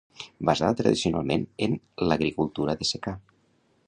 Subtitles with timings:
[0.49, 3.15] Basada tradicionalment en l'agricultura de secà.